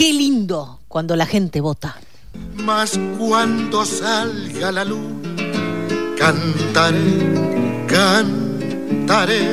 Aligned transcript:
Qué 0.00 0.14
lindo 0.14 0.80
cuando 0.88 1.14
la 1.14 1.26
gente 1.26 1.60
vota. 1.60 1.94
Mas 2.54 2.98
cuando 3.18 3.84
salga 3.84 4.72
la 4.72 4.82
luz, 4.82 5.12
cantaré, 6.18 7.84
cantaré 7.86 9.46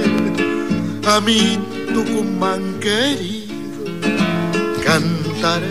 a 1.05 1.20
mi 1.20 1.60
Tucumán 1.94 2.79
querido. 2.79 3.83
Cantaré, 4.86 5.68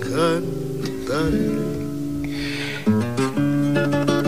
cantaré. 0.00 1.54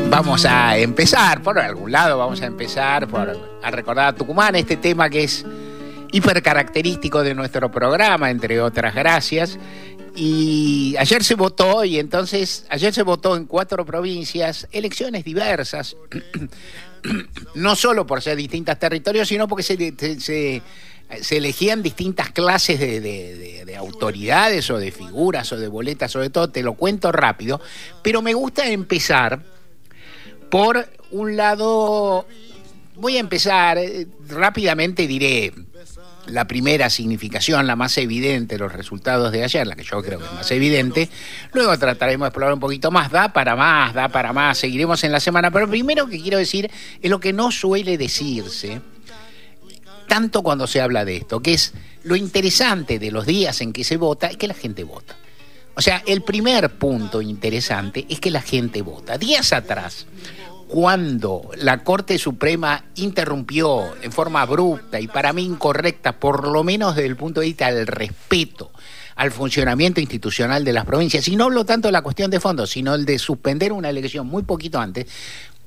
Vamos 0.08 0.44
a 0.44 0.78
empezar, 0.78 1.42
por 1.42 1.58
algún 1.58 1.90
lado 1.90 2.18
vamos 2.18 2.40
a 2.40 2.46
empezar 2.46 3.08
por, 3.08 3.36
a 3.64 3.70
recordar 3.72 4.06
a 4.06 4.14
Tucumán, 4.14 4.54
este 4.54 4.76
tema 4.76 5.10
que 5.10 5.24
es 5.24 5.44
hipercaracterístico 6.16 7.22
de 7.22 7.34
nuestro 7.34 7.70
programa, 7.70 8.30
entre 8.30 8.60
otras 8.60 8.94
gracias. 8.94 9.58
Y 10.14 10.94
ayer 10.98 11.22
se 11.22 11.34
votó, 11.34 11.84
y 11.84 11.98
entonces 11.98 12.64
ayer 12.70 12.94
se 12.94 13.02
votó 13.02 13.36
en 13.36 13.44
cuatro 13.44 13.84
provincias, 13.84 14.66
elecciones 14.72 15.24
diversas, 15.24 15.94
no 17.54 17.76
solo 17.76 18.06
por 18.06 18.22
ser 18.22 18.36
distintos 18.36 18.78
territorios, 18.78 19.28
sino 19.28 19.46
porque 19.46 19.62
se, 19.62 19.94
se, 20.18 21.36
elegían 21.36 21.82
distintas 21.82 22.30
clases 22.30 22.80
de, 22.80 23.00
de, 23.02 23.64
de, 23.66 23.76
autoridades 23.76 24.70
o 24.70 24.78
de 24.78 24.90
figuras 24.90 25.52
o 25.52 25.58
de 25.58 25.68
boletas, 25.68 26.12
sobre 26.12 26.30
todo, 26.30 26.48
te 26.48 26.62
lo 26.62 26.74
cuento 26.74 27.12
rápido, 27.12 27.60
pero 28.02 28.22
me 28.22 28.32
gusta 28.32 28.66
empezar 28.66 29.42
por 30.50 30.88
un 31.10 31.36
lado, 31.36 32.26
voy 32.94 33.18
a 33.18 33.20
empezar 33.20 33.76
eh, 33.76 34.06
rápidamente, 34.28 35.06
diré 35.06 35.52
la 36.28 36.46
primera 36.46 36.90
significación, 36.90 37.66
la 37.66 37.76
más 37.76 37.96
evidente, 37.98 38.58
los 38.58 38.72
resultados 38.72 39.32
de 39.32 39.44
ayer, 39.44 39.66
la 39.66 39.76
que 39.76 39.84
yo 39.84 40.02
creo 40.02 40.18
que 40.18 40.24
es 40.24 40.32
más 40.32 40.50
evidente. 40.50 41.08
Luego 41.52 41.78
trataremos 41.78 42.26
de 42.26 42.28
explorar 42.28 42.54
un 42.54 42.60
poquito 42.60 42.90
más, 42.90 43.10
da 43.10 43.32
para 43.32 43.56
más, 43.56 43.94
da 43.94 44.08
para 44.08 44.32
más, 44.32 44.58
seguiremos 44.58 45.02
en 45.04 45.12
la 45.12 45.20
semana. 45.20 45.50
Pero 45.50 45.68
primero 45.68 46.06
que 46.06 46.20
quiero 46.20 46.38
decir 46.38 46.70
es 47.00 47.10
lo 47.10 47.20
que 47.20 47.32
no 47.32 47.50
suele 47.50 47.98
decirse, 47.98 48.80
tanto 50.08 50.42
cuando 50.42 50.66
se 50.66 50.80
habla 50.80 51.04
de 51.04 51.16
esto, 51.16 51.40
que 51.40 51.54
es 51.54 51.72
lo 52.04 52.16
interesante 52.16 52.98
de 52.98 53.10
los 53.10 53.26
días 53.26 53.60
en 53.60 53.72
que 53.72 53.84
se 53.84 53.96
vota, 53.96 54.28
es 54.28 54.36
que 54.36 54.48
la 54.48 54.54
gente 54.54 54.84
vota. 54.84 55.16
O 55.74 55.82
sea, 55.82 56.02
el 56.06 56.22
primer 56.22 56.70
punto 56.70 57.20
interesante 57.20 58.06
es 58.08 58.18
que 58.18 58.30
la 58.30 58.40
gente 58.40 58.80
vota. 58.80 59.18
Días 59.18 59.52
atrás, 59.52 60.06
cuando 60.68 61.50
la 61.56 61.84
Corte 61.84 62.18
Suprema 62.18 62.84
interrumpió 62.96 63.94
en 64.02 64.12
forma 64.12 64.42
abrupta 64.42 65.00
y 65.00 65.06
para 65.06 65.32
mí 65.32 65.44
incorrecta, 65.44 66.18
por 66.18 66.48
lo 66.48 66.64
menos 66.64 66.96
desde 66.96 67.08
el 67.08 67.16
punto 67.16 67.40
de 67.40 67.46
vista 67.46 67.72
del 67.72 67.86
respeto 67.86 68.72
al 69.14 69.30
funcionamiento 69.30 70.00
institucional 70.00 70.64
de 70.64 70.72
las 70.72 70.84
provincias, 70.84 71.26
y 71.28 71.36
no 71.36 71.44
hablo 71.44 71.64
tanto 71.64 71.88
de 71.88 71.92
la 71.92 72.02
cuestión 72.02 72.30
de 72.30 72.40
fondo, 72.40 72.66
sino 72.66 72.94
el 72.94 73.06
de 73.06 73.18
suspender 73.18 73.72
una 73.72 73.88
elección 73.88 74.26
muy 74.26 74.42
poquito 74.42 74.78
antes, 74.78 75.06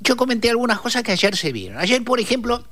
yo 0.01 0.15
comenté 0.15 0.49
algunas 0.49 0.79
cosas 0.79 1.03
que 1.03 1.11
ayer 1.11 1.35
se 1.35 1.51
vieron. 1.51 1.79
Ayer, 1.79 2.03
por 2.03 2.19
ejemplo, 2.19 2.63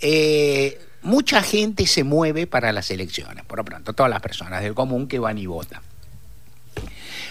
eh, 0.00 0.80
mucha 1.02 1.42
gente 1.42 1.86
se 1.86 2.02
mueve 2.02 2.46
para 2.46 2.72
las 2.72 2.90
elecciones, 2.90 3.44
por 3.44 3.58
lo 3.58 3.64
pronto, 3.64 3.92
todas 3.92 4.10
las 4.10 4.20
personas 4.20 4.62
del 4.62 4.74
común 4.74 5.06
que 5.06 5.18
van 5.18 5.38
y 5.38 5.46
votan. 5.46 5.80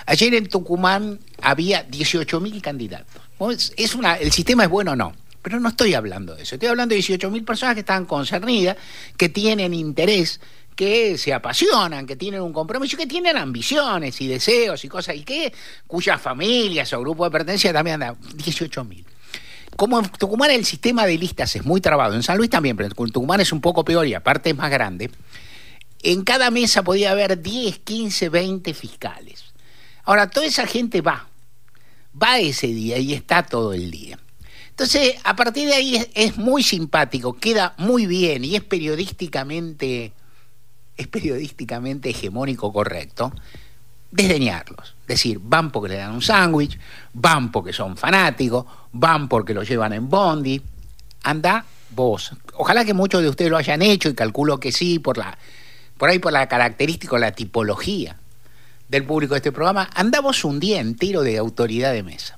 Ayer 0.05 0.33
en 0.35 0.47
Tucumán 0.47 1.19
había 1.41 1.87
18.000 1.87 2.61
candidatos. 2.61 3.21
Es 3.77 3.97
el 4.19 4.31
sistema 4.31 4.63
es 4.63 4.69
bueno 4.69 4.91
o 4.91 4.95
no, 4.95 5.13
pero 5.41 5.59
no 5.59 5.69
estoy 5.69 5.93
hablando 5.93 6.35
de 6.35 6.43
eso. 6.43 6.55
Estoy 6.55 6.69
hablando 6.69 6.95
de 6.95 7.01
18.000 7.01 7.45
personas 7.45 7.73
que 7.75 7.81
están 7.81 8.05
concernidas, 8.05 8.77
que 9.17 9.29
tienen 9.29 9.73
interés, 9.73 10.39
que 10.75 11.17
se 11.17 11.33
apasionan, 11.33 12.05
que 12.05 12.15
tienen 12.15 12.41
un 12.41 12.53
compromiso, 12.53 12.97
que 12.97 13.07
tienen 13.07 13.37
ambiciones 13.37 14.19
y 14.21 14.27
deseos 14.27 14.83
y 14.85 14.89
cosas, 14.89 15.15
y 15.15 15.23
que 15.23 15.53
cuyas 15.87 16.21
familias 16.21 16.93
o 16.93 16.99
grupos 17.01 17.27
de 17.27 17.31
pertenencia 17.31 17.73
también 17.73 17.95
andan. 18.01 18.19
18.000. 18.21 19.05
Como 19.75 19.99
en 19.99 20.09
Tucumán 20.09 20.51
el 20.51 20.65
sistema 20.65 21.05
de 21.05 21.17
listas 21.17 21.55
es 21.55 21.65
muy 21.65 21.81
trabado, 21.81 22.13
en 22.13 22.23
San 22.23 22.37
Luis 22.37 22.49
también, 22.49 22.75
pero 22.75 22.89
en 22.89 23.11
Tucumán 23.11 23.41
es 23.41 23.51
un 23.51 23.61
poco 23.61 23.83
peor 23.83 24.05
y 24.05 24.13
aparte 24.13 24.51
es 24.51 24.55
más 24.55 24.69
grande, 24.69 25.09
en 26.03 26.23
cada 26.23 26.51
mesa 26.51 26.83
podía 26.83 27.11
haber 27.11 27.41
10, 27.41 27.79
15, 27.79 28.29
20 28.29 28.73
fiscales. 28.73 29.50
Ahora, 30.11 30.29
toda 30.29 30.45
esa 30.45 30.67
gente 30.67 30.99
va, 30.99 31.25
va 32.21 32.37
ese 32.37 32.67
día 32.67 32.97
y 32.97 33.13
está 33.13 33.43
todo 33.43 33.71
el 33.71 33.89
día. 33.91 34.19
Entonces, 34.71 35.15
a 35.23 35.37
partir 35.37 35.69
de 35.69 35.73
ahí 35.73 36.05
es, 36.13 36.35
muy 36.35 36.63
simpático, 36.63 37.37
queda 37.37 37.75
muy 37.77 38.07
bien 38.07 38.43
y 38.43 38.57
es 38.57 38.61
periodísticamente, 38.61 40.11
es 40.97 41.07
periodísticamente 41.07 42.09
hegemónico 42.09 42.73
correcto 42.73 43.31
desdeñarlos. 44.11 44.95
Decir, 45.07 45.39
van 45.41 45.71
porque 45.71 45.93
le 45.93 45.99
dan 45.99 46.11
un 46.11 46.21
sándwich, 46.21 46.77
van 47.13 47.49
porque 47.49 47.71
son 47.71 47.95
fanáticos, 47.95 48.65
van 48.91 49.29
porque 49.29 49.53
lo 49.53 49.63
llevan 49.63 49.93
en 49.93 50.09
bondi. 50.09 50.61
Anda 51.23 51.63
vos. 51.91 52.33
Ojalá 52.55 52.83
que 52.83 52.93
muchos 52.93 53.21
de 53.21 53.29
ustedes 53.29 53.49
lo 53.49 53.55
hayan 53.55 53.81
hecho 53.81 54.09
y 54.09 54.13
calculo 54.13 54.59
que 54.59 54.73
sí, 54.73 54.99
por 54.99 55.17
la, 55.17 55.37
por 55.97 56.09
ahí 56.09 56.19
por 56.19 56.33
la 56.33 56.49
característica, 56.49 57.17
la 57.17 57.31
tipología 57.31 58.17
del 58.91 59.05
público 59.05 59.33
de 59.33 59.37
este 59.37 59.53
programa, 59.53 59.89
andamos 59.95 60.43
un 60.43 60.59
día 60.59 60.81
entero 60.81 61.21
de 61.21 61.37
autoridad 61.37 61.93
de 61.93 62.03
mesa. 62.03 62.37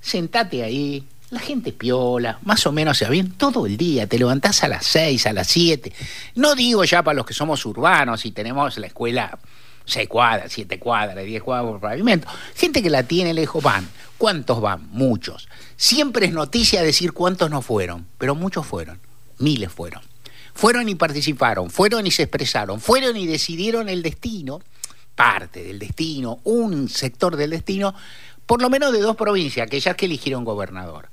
Sentate 0.00 0.64
ahí, 0.64 1.04
la 1.28 1.38
gente 1.38 1.70
piola, 1.70 2.38
más 2.44 2.66
o 2.66 2.72
menos 2.72 2.96
se 2.96 3.08
bien 3.10 3.32
todo 3.32 3.66
el 3.66 3.76
día, 3.76 4.06
te 4.06 4.18
levantás 4.18 4.64
a 4.64 4.68
las 4.68 4.86
6, 4.86 5.26
a 5.26 5.34
las 5.34 5.48
7. 5.48 5.92
No 6.36 6.54
digo 6.54 6.82
ya 6.84 7.02
para 7.02 7.14
los 7.14 7.26
que 7.26 7.34
somos 7.34 7.66
urbanos 7.66 8.24
y 8.24 8.32
tenemos 8.32 8.78
la 8.78 8.86
escuela 8.86 9.38
6 9.84 10.08
cuadras, 10.08 10.50
7 10.50 10.78
cuadras, 10.78 11.26
10 11.26 11.42
cuadras 11.42 11.70
por 11.72 11.80
pavimento. 11.80 12.26
Gente 12.56 12.82
que 12.82 12.88
la 12.88 13.02
tiene 13.02 13.34
lejos 13.34 13.62
van. 13.62 13.86
¿Cuántos 14.16 14.62
van? 14.62 14.88
Muchos. 14.92 15.46
Siempre 15.76 16.24
es 16.24 16.32
noticia 16.32 16.82
decir 16.82 17.12
cuántos 17.12 17.50
no 17.50 17.60
fueron, 17.60 18.06
pero 18.16 18.34
muchos 18.34 18.66
fueron, 18.66 18.98
miles 19.38 19.70
fueron. 19.70 20.00
Fueron 20.54 20.88
y 20.88 20.94
participaron, 20.94 21.70
fueron 21.70 22.06
y 22.06 22.10
se 22.10 22.22
expresaron, 22.22 22.80
fueron 22.80 23.16
y 23.18 23.26
decidieron 23.26 23.90
el 23.90 24.02
destino 24.02 24.62
parte 25.14 25.62
del 25.62 25.78
destino, 25.78 26.40
un 26.44 26.88
sector 26.88 27.36
del 27.36 27.50
destino, 27.50 27.94
por 28.46 28.60
lo 28.62 28.70
menos 28.70 28.92
de 28.92 29.00
dos 29.00 29.16
provincias, 29.16 29.66
aquellas 29.66 29.96
que 29.96 30.06
eligieron 30.06 30.44
gobernador. 30.44 31.08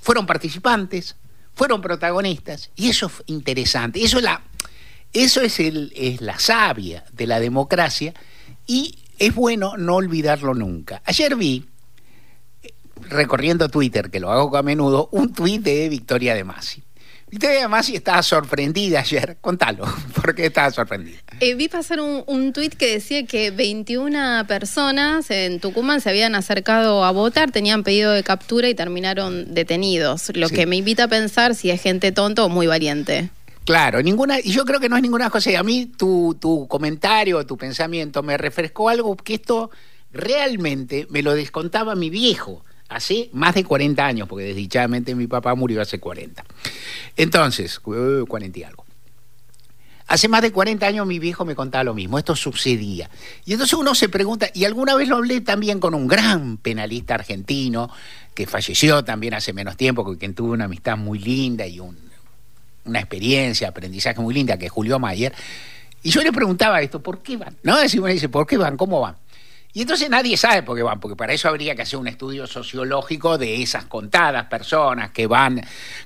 Fueron 0.00 0.26
participantes, 0.26 1.16
fueron 1.54 1.80
protagonistas, 1.80 2.70
y 2.76 2.88
eso 2.88 3.06
es 3.06 3.12
interesante. 3.26 4.02
Eso 4.02 4.18
es 4.18 4.24
la, 4.24 4.42
eso 5.12 5.40
es, 5.40 5.58
el, 5.60 5.92
es 5.96 6.20
la 6.20 6.38
savia 6.38 7.04
de 7.12 7.26
la 7.26 7.40
democracia, 7.40 8.14
y 8.66 8.98
es 9.18 9.34
bueno 9.34 9.76
no 9.76 9.96
olvidarlo 9.96 10.54
nunca. 10.54 11.02
Ayer 11.04 11.34
vi, 11.34 11.66
recorriendo 13.08 13.68
Twitter, 13.68 14.10
que 14.10 14.20
lo 14.20 14.30
hago 14.30 14.56
a 14.56 14.62
menudo, 14.62 15.08
un 15.12 15.32
tuit 15.32 15.62
de 15.62 15.88
Victoria 15.88 16.34
de 16.34 16.44
Masi. 16.44 16.82
Victoria 17.30 17.60
de 17.60 17.68
Masi 17.68 17.96
estaba 17.96 18.22
sorprendida 18.22 19.00
ayer. 19.00 19.36
Contalo, 19.40 19.84
¿por 20.14 20.34
qué 20.34 20.46
estaba 20.46 20.70
sorprendida? 20.70 21.18
Eh, 21.40 21.54
vi 21.54 21.68
pasar 21.68 22.00
un, 22.00 22.24
un 22.26 22.52
tuit 22.52 22.74
que 22.74 22.92
decía 22.92 23.26
que 23.26 23.50
21 23.50 24.46
personas 24.46 25.30
en 25.30 25.60
Tucumán 25.60 26.00
se 26.00 26.08
habían 26.08 26.34
acercado 26.34 27.04
a 27.04 27.10
votar, 27.10 27.50
tenían 27.50 27.82
pedido 27.82 28.12
de 28.12 28.22
captura 28.22 28.68
y 28.68 28.74
terminaron 28.74 29.54
detenidos. 29.54 30.30
Lo 30.34 30.48
sí. 30.48 30.54
que 30.54 30.66
me 30.66 30.76
invita 30.76 31.04
a 31.04 31.08
pensar 31.08 31.54
si 31.54 31.70
es 31.70 31.82
gente 31.82 32.12
tonta 32.12 32.44
o 32.44 32.48
muy 32.48 32.66
valiente. 32.66 33.30
Claro, 33.64 34.02
ninguna, 34.02 34.40
y 34.40 34.50
yo 34.50 34.64
creo 34.64 34.80
que 34.80 34.88
no 34.88 34.96
es 34.96 35.02
ninguna 35.02 35.28
cosa. 35.28 35.58
A 35.58 35.62
mí 35.62 35.84
tu, 35.84 36.34
tu 36.40 36.66
comentario, 36.68 37.44
tu 37.44 37.58
pensamiento 37.58 38.22
me 38.22 38.38
refrescó 38.38 38.88
algo 38.88 39.14
que 39.14 39.34
esto 39.34 39.70
realmente 40.10 41.06
me 41.10 41.22
lo 41.22 41.34
descontaba 41.34 41.94
mi 41.94 42.08
viejo 42.08 42.64
hace 42.88 43.30
más 43.32 43.54
de 43.54 43.64
40 43.64 44.04
años, 44.04 44.28
porque 44.28 44.44
desdichadamente 44.44 45.14
mi 45.14 45.26
papá 45.26 45.54
murió 45.54 45.82
hace 45.82 45.98
40. 45.98 46.44
Entonces, 47.16 47.80
40 47.80 48.58
y 48.58 48.62
algo. 48.62 48.84
Hace 50.06 50.26
más 50.28 50.40
de 50.40 50.52
40 50.52 50.86
años 50.86 51.06
mi 51.06 51.18
viejo 51.18 51.44
me 51.44 51.54
contaba 51.54 51.84
lo 51.84 51.92
mismo, 51.92 52.18
esto 52.18 52.34
sucedía. 52.34 53.10
Y 53.44 53.52
entonces 53.52 53.78
uno 53.78 53.94
se 53.94 54.08
pregunta, 54.08 54.48
y 54.54 54.64
alguna 54.64 54.94
vez 54.94 55.06
lo 55.06 55.16
hablé 55.16 55.42
también 55.42 55.80
con 55.80 55.94
un 55.94 56.08
gran 56.08 56.56
penalista 56.56 57.14
argentino, 57.14 57.90
que 58.34 58.46
falleció 58.46 59.04
también 59.04 59.34
hace 59.34 59.52
menos 59.52 59.76
tiempo, 59.76 60.04
con 60.04 60.16
quien 60.16 60.34
tuve 60.34 60.52
una 60.52 60.64
amistad 60.64 60.96
muy 60.96 61.18
linda 61.18 61.66
y 61.66 61.78
un, 61.78 61.98
una 62.86 63.00
experiencia, 63.00 63.68
aprendizaje 63.68 64.18
muy 64.20 64.32
linda, 64.32 64.56
que 64.56 64.66
es 64.66 64.72
Julio 64.72 64.98
Mayer. 64.98 65.34
Y 66.02 66.10
yo 66.10 66.22
le 66.22 66.32
preguntaba 66.32 66.80
esto, 66.80 67.02
¿por 67.02 67.22
qué 67.22 67.36
van? 67.36 67.56
No, 67.62 67.74
uno 67.74 68.06
dice, 68.06 68.30
¿por 68.30 68.46
qué 68.46 68.56
van? 68.56 68.78
¿Cómo 68.78 69.00
van? 69.00 69.16
Y 69.72 69.82
entonces 69.82 70.08
nadie 70.08 70.36
sabe 70.36 70.62
por 70.62 70.76
qué 70.76 70.82
van, 70.82 70.98
porque 70.98 71.16
para 71.16 71.32
eso 71.32 71.48
habría 71.48 71.74
que 71.74 71.82
hacer 71.82 71.98
un 71.98 72.08
estudio 72.08 72.46
sociológico 72.46 73.38
de 73.38 73.62
esas 73.62 73.84
contadas 73.84 74.46
personas 74.46 75.10
que 75.10 75.26
van, 75.26 75.60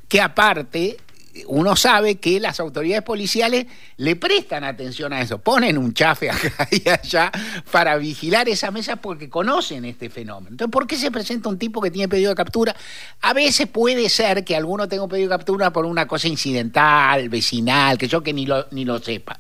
que 0.08 0.20
aparte 0.20 0.98
uno 1.46 1.76
sabe 1.76 2.16
que 2.16 2.40
las 2.40 2.60
autoridades 2.60 3.02
policiales 3.02 3.66
le 3.96 4.16
prestan 4.16 4.64
atención 4.64 5.12
a 5.12 5.20
eso, 5.20 5.38
ponen 5.38 5.78
un 5.78 5.94
chafe 5.94 6.30
acá 6.30 6.68
y 6.70 6.88
allá 6.88 7.30
para 7.70 7.96
vigilar 7.96 8.48
esa 8.48 8.70
mesa 8.70 8.96
porque 8.96 9.28
conocen 9.28 9.84
este 9.84 10.10
fenómeno. 10.10 10.50
Entonces, 10.50 10.72
¿por 10.72 10.86
qué 10.86 10.96
se 10.96 11.10
presenta 11.10 11.48
un 11.48 11.58
tipo 11.58 11.80
que 11.80 11.90
tiene 11.90 12.08
pedido 12.08 12.30
de 12.30 12.34
captura? 12.34 12.74
A 13.22 13.32
veces 13.32 13.66
puede 13.68 14.08
ser 14.08 14.44
que 14.44 14.56
alguno 14.56 14.88
tenga 14.88 15.04
un 15.04 15.08
pedido 15.08 15.28
de 15.28 15.36
captura 15.36 15.72
por 15.72 15.86
una 15.86 16.06
cosa 16.06 16.28
incidental, 16.28 17.28
vecinal, 17.28 17.96
que 17.96 18.08
yo 18.08 18.22
que 18.22 18.32
ni 18.32 18.46
lo, 18.46 18.66
ni 18.70 18.84
lo 18.84 18.98
sepa. 18.98 19.36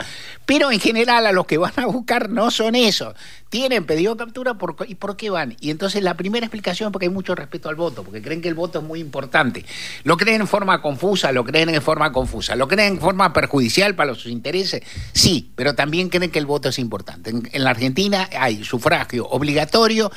Pero 0.46 0.72
en 0.72 0.80
general 0.80 1.26
a 1.26 1.32
los 1.32 1.46
que 1.46 1.58
van 1.58 1.74
a 1.76 1.86
buscar 1.86 2.30
no 2.30 2.50
son 2.50 2.74
esos. 2.74 3.14
Tienen 3.52 3.84
pedido 3.84 4.16
captura 4.16 4.56
y 4.88 4.94
por 4.94 5.14
qué 5.14 5.28
van. 5.28 5.58
Y 5.60 5.68
entonces 5.68 6.02
la 6.02 6.16
primera 6.16 6.46
explicación 6.46 6.88
es 6.88 6.92
porque 6.94 7.04
hay 7.04 7.12
mucho 7.12 7.34
respeto 7.34 7.68
al 7.68 7.74
voto, 7.74 8.02
porque 8.02 8.22
creen 8.22 8.40
que 8.40 8.48
el 8.48 8.54
voto 8.54 8.78
es 8.78 8.84
muy 8.86 8.98
importante. 8.98 9.62
Lo 10.04 10.16
creen 10.16 10.40
en 10.40 10.48
forma 10.48 10.80
confusa, 10.80 11.32
lo 11.32 11.44
creen 11.44 11.68
en 11.68 11.82
forma 11.82 12.12
confusa, 12.12 12.56
lo 12.56 12.66
creen 12.66 12.94
en 12.94 12.98
forma 12.98 13.30
perjudicial 13.34 13.94
para 13.94 14.14
sus 14.14 14.32
intereses, 14.32 14.82
sí, 15.12 15.52
pero 15.54 15.74
también 15.74 16.08
creen 16.08 16.30
que 16.30 16.38
el 16.38 16.46
voto 16.46 16.70
es 16.70 16.78
importante. 16.78 17.28
En, 17.28 17.62
la 17.62 17.68
Argentina 17.68 18.26
hay 18.40 18.64
sufragio 18.64 19.28
obligatorio 19.28 20.10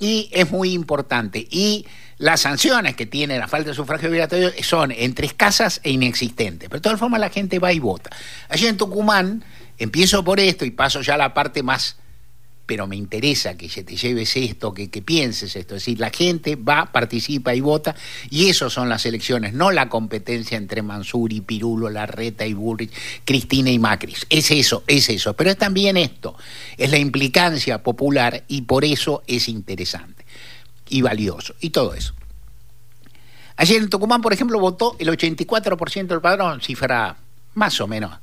y 0.00 0.28
es 0.32 0.50
muy 0.50 0.72
importante. 0.72 1.46
Y 1.52 1.86
las 2.18 2.40
sanciones 2.40 2.96
que 2.96 3.06
tiene 3.06 3.38
la 3.38 3.46
falta 3.46 3.70
de 3.70 3.76
sufragio 3.76 4.08
obligatorio 4.08 4.50
son 4.60 4.90
entre 4.90 5.28
escasas 5.28 5.80
e 5.84 5.92
inexistentes. 5.92 6.68
Pero 6.68 6.80
de 6.80 6.82
todas 6.82 6.98
formas 6.98 7.20
la 7.20 7.30
gente 7.30 7.60
va 7.60 7.72
y 7.72 7.78
vota. 7.78 8.10
Allí 8.48 8.66
en 8.66 8.76
Tucumán, 8.76 9.44
empiezo 9.78 10.24
por 10.24 10.40
esto 10.40 10.64
y 10.64 10.72
paso 10.72 11.00
ya 11.00 11.14
a 11.14 11.18
la 11.18 11.32
parte 11.32 11.62
más 11.62 12.01
pero 12.66 12.86
me 12.86 12.96
interesa 12.96 13.56
que 13.56 13.68
te 13.68 13.96
lleves 13.96 14.36
esto, 14.36 14.72
que, 14.72 14.88
pienses 14.88 15.56
esto. 15.56 15.74
Es 15.74 15.82
decir, 15.82 16.00
la 16.00 16.10
gente 16.10 16.56
va, 16.56 16.86
participa 16.86 17.54
y 17.54 17.60
vota, 17.60 17.94
y 18.30 18.48
eso 18.48 18.70
son 18.70 18.88
las 18.88 19.04
elecciones, 19.04 19.52
no 19.52 19.70
la 19.70 19.88
competencia 19.88 20.56
entre 20.56 20.82
Mansuri, 20.82 21.40
Pirulo, 21.40 21.90
Larreta 21.90 22.46
y 22.46 22.54
Bullrich, 22.54 22.92
Cristina 23.24 23.70
y 23.70 23.78
Macri. 23.78 24.14
Es 24.30 24.50
eso, 24.50 24.84
es 24.86 25.08
eso. 25.08 25.34
Pero 25.34 25.50
es 25.50 25.58
también 25.58 25.96
esto, 25.96 26.36
es 26.76 26.90
la 26.90 26.98
implicancia 26.98 27.82
popular 27.82 28.44
y 28.48 28.62
por 28.62 28.84
eso 28.84 29.22
es 29.26 29.48
interesante 29.48 30.24
y 30.88 31.02
valioso. 31.02 31.54
Y 31.60 31.70
todo 31.70 31.94
eso. 31.94 32.14
Ayer 33.56 33.82
en 33.82 33.90
Tucumán, 33.90 34.22
por 34.22 34.32
ejemplo, 34.32 34.58
votó 34.58 34.96
el 34.98 35.08
84% 35.08 36.06
del 36.06 36.20
padrón, 36.20 36.60
cifra 36.60 37.16
más 37.54 37.80
o 37.80 37.86
menos 37.86 38.18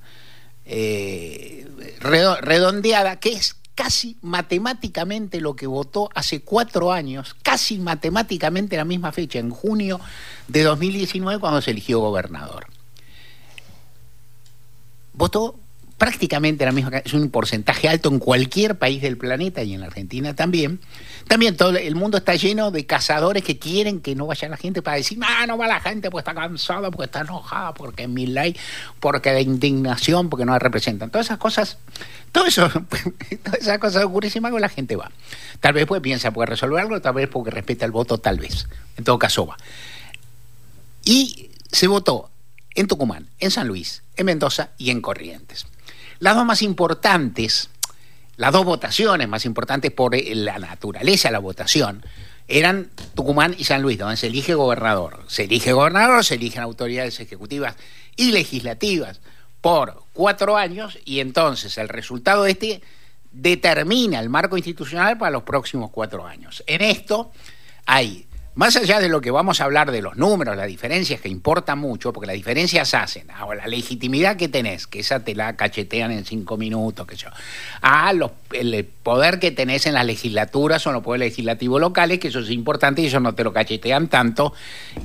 eh, 0.72 1.68
redondeada, 2.00 3.20
que 3.20 3.34
es 3.34 3.56
casi 3.80 4.18
matemáticamente 4.22 5.40
lo 5.40 5.56
que 5.56 5.66
votó 5.66 6.10
hace 6.14 6.42
cuatro 6.42 6.92
años, 6.92 7.34
casi 7.42 7.80
matemáticamente 7.80 8.76
la 8.76 8.84
misma 8.84 9.14
fecha, 9.14 9.40
en 9.40 9.52
junio 9.52 10.02
de 10.50 10.64
2019, 10.64 11.40
cuando 11.40 11.62
se 11.62 11.72
eligió 11.72 12.00
gobernador. 12.00 12.68
Votó 15.14 15.56
prácticamente 16.00 16.66
la 16.66 16.72
misma, 16.72 16.98
es 16.98 17.14
un 17.14 17.30
porcentaje 17.30 17.88
alto 17.88 18.10
en 18.10 18.18
cualquier 18.18 18.80
país 18.80 19.04
del 19.04 19.18
planeta 19.18 19.62
y 19.62 19.76
en 19.76 19.82
la 19.82 19.88
Argentina 19.88 20.36
también. 20.36 20.80
También 21.28 21.56
todo 21.56 21.78
el 21.78 21.94
mundo 21.94 22.18
está 22.18 22.34
lleno 22.34 22.72
de 22.72 22.88
cazadores 22.88 23.44
que 23.44 23.60
quieren 23.60 24.00
que 24.00 24.16
no 24.16 24.26
vaya 24.26 24.50
la 24.50 24.58
gente 24.58 24.82
para 24.82 24.98
decir, 24.98 25.20
ah, 25.22 25.46
no 25.46 25.60
va 25.60 25.68
la 25.68 25.80
gente 25.80 26.10
porque 26.10 26.28
está 26.28 26.34
cansada, 26.34 26.90
porque 26.90 27.06
está 27.06 27.22
enojada, 27.22 27.76
porque 27.76 28.04
es 28.04 28.10
mi 28.10 28.26
ley, 28.26 28.58
porque 29.00 29.30
de 29.32 29.42
indignación, 29.42 30.30
porque 30.30 30.46
no 30.46 30.54
la 30.54 30.60
representan. 30.60 31.12
Todas 31.12 31.28
esas 31.28 31.38
cosas 31.38 31.78
todo 32.32 32.46
eso, 32.46 32.70
todas 33.44 33.60
esas 33.60 33.80
cosas 33.80 34.06
ocurren 34.06 34.32
sin 34.32 34.42
la 34.42 34.70
gente 34.70 34.96
va. 34.96 35.12
Tal 35.60 35.74
vez 35.74 35.86
pues 35.86 36.02
piensa 36.02 36.32
puede 36.32 36.48
resolver 36.48 36.80
algo, 36.82 37.02
tal 37.02 37.14
vez 37.14 37.28
porque 37.28 37.52
respeta 37.52 37.86
el 37.86 37.92
voto, 37.92 38.18
tal 38.18 38.40
vez. 38.40 38.68
En 38.98 39.04
todo 39.04 39.20
caso 39.20 39.46
va. 39.46 39.58
Y 41.04 41.52
se 41.72 41.88
votó 41.88 42.30
en 42.76 42.88
Tucumán, 42.88 43.28
en 43.40 43.52
San 43.52 43.68
Luis, 43.68 44.04
en 44.16 44.26
Mendoza 44.28 44.72
y 44.78 44.92
en 44.92 45.02
Corrientes. 45.02 45.66
Las 46.20 46.36
dos 46.36 46.46
más 46.46 46.62
importantes, 46.62 47.70
las 48.36 48.52
dos 48.52 48.66
votaciones 48.66 49.28
más 49.28 49.46
importantes 49.46 49.92
por 49.92 50.16
la 50.16 50.60
naturaleza 50.60 51.30
de 51.30 51.34
la 51.34 51.40
votación, 51.40 52.04
eran 52.48 52.90
Tucumán 53.16 53.56
y 53.58 53.64
San 53.64 53.82
Luis, 53.82 53.98
donde 53.98 54.18
se 54.18 54.28
elige 54.28 54.56
gobernador. 54.56 55.24
Se 55.28 55.44
elige 55.44 55.72
gobernador, 55.72 56.26
se 56.26 56.36
eligen 56.36 56.64
autoridades 56.64 57.20
ejecutivas 57.20 57.76
y 58.16 58.32
legislativas 58.32 59.22
por 59.62 60.04
cuatro 60.14 60.58
años 60.58 60.98
y 61.06 61.20
entonces 61.20 61.78
el 61.78 61.90
resultado 61.90 62.46
este 62.46 62.82
determina 63.32 64.20
el 64.20 64.30
marco 64.30 64.58
institucional 64.58 65.18
para 65.18 65.32
los 65.32 65.44
próximos 65.44 65.92
cuatro 65.92 66.26
años. 66.26 66.64
En 66.66 66.82
esto 66.82 67.32
hay, 67.86 68.26
más 68.60 68.76
allá 68.76 69.00
de 69.00 69.08
lo 69.08 69.22
que 69.22 69.32
vamos 69.32 69.62
a 69.62 69.64
hablar 69.64 69.90
de 69.90 70.02
los 70.02 70.18
números, 70.18 70.58
las 70.58 70.68
diferencias 70.68 71.22
que 71.22 71.30
importan 71.30 71.80
mucho, 71.80 72.12
porque 72.12 72.28
las 72.28 72.36
diferencias 72.36 72.94
hacen 72.94 73.32
a 73.32 73.46
la 73.56 73.68
legitimidad 73.68 74.36
que 74.36 74.50
tenés, 74.50 74.86
que 74.86 75.00
esa 75.00 75.24
te 75.24 75.34
la 75.34 75.56
cachetean 75.56 76.12
en 76.12 76.26
cinco 76.26 76.58
minutos, 76.58 77.08
que 77.08 77.16
yo, 77.16 77.30
a 77.80 78.12
los, 78.12 78.32
el 78.52 78.84
poder 78.84 79.40
que 79.40 79.52
tenés 79.52 79.86
en 79.86 79.94
las 79.94 80.06
legislaturas 80.06 80.86
o 80.86 80.90
en 80.90 80.96
los 80.96 81.04
poderes 81.06 81.30
legislativos 81.30 81.80
locales, 81.80 82.20
que 82.20 82.28
eso 82.28 82.40
es 82.40 82.50
importante 82.50 83.02
y 83.02 83.06
eso 83.06 83.22
no 83.22 83.34
te 83.34 83.46
lo 83.46 83.54
cachetean 83.54 84.10
tanto 84.10 84.54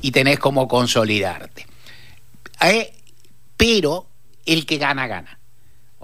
y 0.01 0.11
tenés 0.11 0.37
como 0.37 0.67
consolidarte. 0.67 1.65
Eh, 2.59 2.93
pero 3.55 4.05
el 4.45 4.65
que 4.65 4.77
gana, 4.79 5.07
gana. 5.07 5.39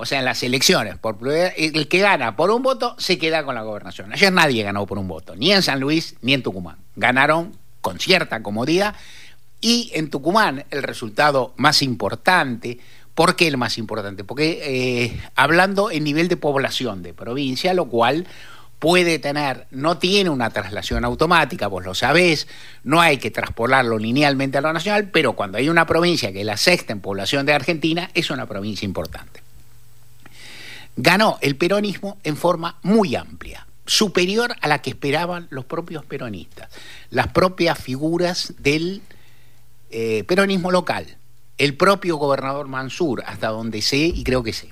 O 0.02 0.06
sea, 0.08 0.18
en 0.18 0.26
las 0.26 0.42
elecciones, 0.42 0.98
por, 0.98 1.16
el 1.30 1.88
que 1.88 2.00
gana 2.00 2.36
por 2.36 2.50
un 2.50 2.64
voto 2.64 2.96
se 2.98 3.20
queda 3.20 3.44
con 3.44 3.54
la 3.54 3.62
gobernación. 3.62 4.12
Ayer 4.12 4.34
nadie 4.34 4.64
ganó 4.64 4.88
por 4.88 4.98
un 4.98 5.08
voto, 5.08 5.36
ni 5.36 5.52
en 5.52 5.62
San 5.62 5.80
Luis 5.80 6.16
ni 6.24 6.34
en 6.34 6.42
Tucumán. 6.42 6.78
Ganaron 6.96 7.56
con 7.82 8.00
cierta 8.00 8.42
comodidad 8.42 8.96
y 9.62 9.92
en 9.94 10.10
Tucumán 10.10 10.66
el 10.72 10.82
resultado 10.82 11.54
más 11.56 11.84
importante, 11.84 12.80
¿por 13.14 13.36
qué 13.36 13.48
el 13.48 13.58
más 13.58 13.78
importante? 13.78 14.24
Porque 14.24 14.60
eh, 14.64 15.22
hablando 15.36 15.92
en 15.92 16.04
nivel 16.04 16.30
de 16.30 16.38
población 16.38 17.04
de 17.04 17.14
provincia, 17.14 17.76
lo 17.76 17.86
cual 17.86 18.26
puede 18.80 19.20
tener, 19.20 19.68
no 19.70 20.00
tiene 20.00 20.32
una 20.32 20.50
traslación 20.50 21.06
automática, 21.06 21.68
vos 21.68 21.86
lo 21.86 21.94
sabés, 21.94 22.48
no 22.84 23.02
hay 23.02 23.18
que 23.18 23.30
traspolarlo 23.30 24.00
linealmente 24.00 24.58
a 24.58 24.62
lo 24.62 24.74
nacional, 24.74 25.12
pero 25.12 25.34
cuando 25.34 25.60
hay 25.60 25.70
una 25.70 25.86
provincia 25.86 26.34
que 26.34 26.40
es 26.40 26.46
la 26.48 26.58
sexta 26.58 26.92
en 26.92 27.02
población 27.02 27.46
de 27.46 27.54
Argentina, 27.54 28.10
es 28.16 28.32
una 28.32 28.48
provincia 28.48 28.88
importante. 28.88 29.51
Ganó 30.96 31.38
el 31.42 31.56
peronismo 31.56 32.18
en 32.24 32.36
forma 32.36 32.78
muy 32.84 33.16
amplia, 33.16 33.66
superior 33.86 34.56
a 34.62 34.68
la 34.68 34.82
que 34.82 34.92
esperaban 34.92 35.48
los 35.50 35.66
propios 35.66 36.06
peronistas, 36.06 36.70
las 37.10 37.28
propias 37.28 37.80
figuras 37.80 38.54
del 38.60 39.02
eh, 39.90 40.24
peronismo 40.28 40.72
local, 40.72 41.18
el 41.58 41.76
propio 41.76 42.18
gobernador 42.18 42.68
Mansur, 42.68 43.24
hasta 43.26 43.50
donde 43.50 43.82
sé 43.82 43.98
y 43.98 44.24
creo 44.24 44.44
que 44.44 44.54
sé. 44.54 44.72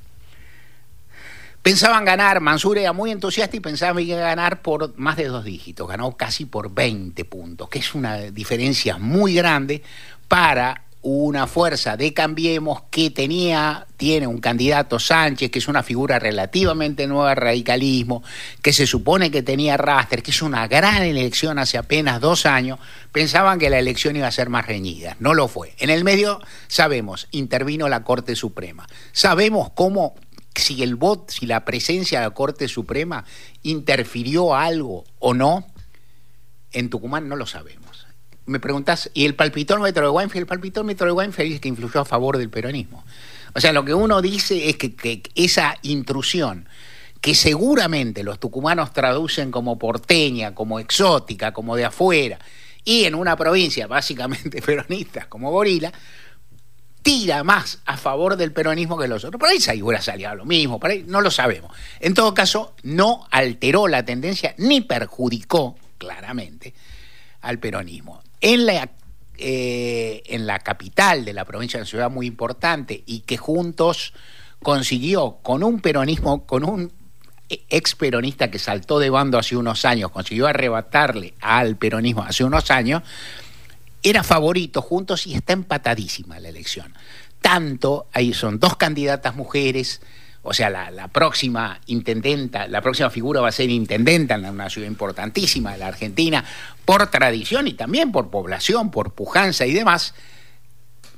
Pensaban 1.61 2.05
ganar, 2.05 2.39
Mansur 2.39 2.77
era 2.77 2.93
muy 2.93 3.11
entusiasta 3.11 3.57
y 3.57 3.59
pensaba 3.59 3.99
que 3.99 4.05
iba 4.05 4.17
a 4.17 4.21
ganar 4.21 4.61
por 4.61 4.97
más 4.97 5.17
de 5.17 5.25
dos 5.25 5.43
dígitos, 5.43 5.87
ganó 5.89 6.15
casi 6.15 6.45
por 6.45 6.73
20 6.73 7.25
puntos, 7.25 7.67
que 7.69 7.79
es 7.79 7.93
una 7.93 8.17
diferencia 8.17 8.97
muy 8.97 9.33
grande 9.33 9.83
para 10.29 10.83
una 11.01 11.47
fuerza 11.47 11.95
de 11.95 12.13
Cambiemos 12.13 12.83
que 12.91 13.09
tenía, 13.09 13.87
tiene 13.95 14.27
un 14.27 14.39
candidato 14.39 14.99
Sánchez, 14.99 15.49
que 15.49 15.59
es 15.59 15.67
una 15.69 15.81
figura 15.81 16.19
relativamente 16.19 17.07
nueva 17.07 17.31
al 17.31 17.37
radicalismo, 17.37 18.21
que 18.61 18.73
se 18.73 18.85
supone 18.85 19.31
que 19.31 19.41
tenía 19.41 19.77
Raster, 19.77 20.21
que 20.21 20.31
es 20.31 20.41
una 20.41 20.67
gran 20.67 21.03
elección 21.03 21.57
hace 21.57 21.77
apenas 21.77 22.19
dos 22.19 22.45
años, 22.45 22.79
pensaban 23.13 23.59
que 23.59 23.69
la 23.69 23.79
elección 23.79 24.17
iba 24.17 24.27
a 24.27 24.31
ser 24.31 24.49
más 24.49 24.67
reñida. 24.67 25.15
No 25.19 25.33
lo 25.33 25.47
fue. 25.47 25.73
En 25.79 25.89
el 25.89 26.03
medio, 26.03 26.41
sabemos, 26.67 27.27
intervino 27.31 27.87
la 27.87 28.03
Corte 28.03 28.35
Suprema. 28.35 28.85
Sabemos 29.13 29.69
cómo 29.73 30.15
si 30.53 30.83
el 30.83 30.95
voto, 30.95 31.31
si 31.31 31.45
la 31.45 31.63
presencia 31.63 32.19
de 32.19 32.25
la 32.25 32.31
Corte 32.31 32.67
Suprema 32.67 33.23
interfirió 33.63 34.53
algo 34.53 35.05
o 35.19 35.33
no, 35.33 35.65
en 36.73 36.89
Tucumán 36.89 37.29
no 37.29 37.37
lo 37.37 37.45
sabemos. 37.45 37.88
Me 38.49 38.59
preguntás, 38.59 39.11
¿y 39.13 39.25
el 39.25 39.35
palpitómetro 39.35 40.03
de 40.03 40.09
Weinfeld? 40.09 40.41
El 40.41 40.47
palpitómetro 40.47 41.05
de 41.05 41.11
Weinfeld 41.11 41.47
dice 41.49 41.61
que 41.61 41.69
influyó 41.69 42.01
a 42.01 42.05
favor 42.05 42.37
del 42.39 42.49
peronismo. 42.49 43.05
O 43.53 43.61
sea, 43.61 43.73
lo 43.73 43.85
que 43.85 43.93
uno 43.93 44.23
dice 44.23 44.69
es 44.69 44.77
que, 44.77 45.21
esa 45.35 45.75
intrusión, 45.83 46.67
que 47.21 47.35
seguramente 47.35 48.23
los 48.23 48.39
tucumanos 48.39 48.91
traducen 48.91 49.51
como 49.51 49.77
porteña, 49.77 50.55
como 50.55 50.79
exótica, 50.79 51.53
como 51.53 51.75
de 51.75 51.85
afuera, 51.85 52.39
y 52.83 53.03
en 53.03 53.13
una 53.13 53.35
provincia 53.35 53.85
básicamente 53.85 54.61
peronista 54.65 55.29
como 55.29 55.51
Gorila, 55.51 55.93
tira 57.03 57.43
más 57.43 57.79
a 57.85 57.97
favor 57.97 58.35
del 58.35 58.51
peronismo 58.51 58.97
que 58.97 59.07
los 59.07 59.23
otros. 59.25 59.39
Por 59.39 59.49
ahí 59.49 59.59
hubiera 59.83 60.01
salido 60.01 60.33
lo 60.33 60.45
mismo, 60.45 60.79
por 60.79 60.89
ahí 60.89 61.05
no 61.07 61.21
lo 61.21 61.29
sabemos. 61.29 61.71
En 61.99 62.15
todo 62.15 62.33
caso, 62.33 62.73
no 62.81 63.27
alteró 63.29 63.87
la 63.87 64.03
tendencia 64.05 64.55
ni 64.57 64.81
perjudicó 64.81 65.77
claramente 65.99 66.73
al 67.41 67.59
peronismo. 67.59 68.23
En 68.41 68.65
la, 68.65 68.89
eh, 69.37 70.23
en 70.25 70.47
la 70.47 70.59
capital 70.59 71.25
de 71.25 71.33
la 71.33 71.45
provincia, 71.45 71.77
de 71.77 71.83
una 71.83 71.89
ciudad 71.89 72.09
muy 72.09 72.27
importante, 72.27 73.03
y 73.05 73.21
que 73.21 73.37
juntos 73.37 74.13
consiguió 74.61 75.37
con 75.41 75.63
un 75.63 75.79
peronismo, 75.79 76.45
con 76.45 76.63
un 76.63 76.91
ex 77.49 77.95
peronista 77.95 78.51
que 78.51 78.59
saltó 78.59 78.99
de 78.99 79.09
bando 79.09 79.37
hace 79.37 79.55
unos 79.55 79.85
años, 79.85 80.11
consiguió 80.11 80.47
arrebatarle 80.47 81.33
al 81.41 81.77
peronismo 81.77 82.23
hace 82.23 82.43
unos 82.43 82.69
años, 82.69 83.01
era 84.03 84.23
favorito 84.23 84.81
juntos 84.81 85.27
y 85.27 85.33
está 85.33 85.53
empatadísima 85.53 86.39
la 86.39 86.49
elección. 86.49 86.93
Tanto, 87.41 88.07
ahí 88.13 88.33
son 88.33 88.59
dos 88.59 88.75
candidatas 88.75 89.35
mujeres, 89.35 90.01
o 90.49 90.53
sea, 90.55 90.71
la, 90.71 91.07
próxima 91.09 91.79
intendenta, 91.85 92.67
la 92.67 92.81
próxima 92.81 93.11
figura 93.11 93.39
va 93.39 93.49
a 93.49 93.51
ser 93.51 93.69
intendenta 93.69 94.33
en 94.33 94.45
una 94.45 94.67
ciudad 94.67 94.87
importantísima 94.87 95.73
de 95.73 95.77
la 95.77 95.85
Argentina, 95.85 96.43
por 96.85 97.05
tradición 97.11 97.67
y 97.67 97.73
también 97.73 98.11
por 98.11 98.31
población, 98.31 98.89
por 98.89 99.13
pujanza 99.13 99.67
y 99.67 99.73
demás, 99.73 100.15